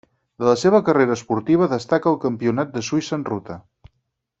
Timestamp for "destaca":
1.75-2.11